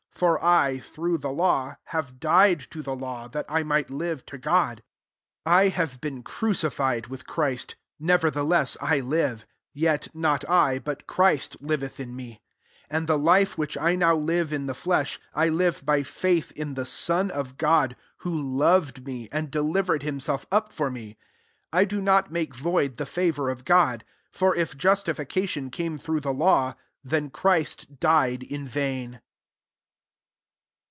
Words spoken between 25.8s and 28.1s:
through the law, then Christ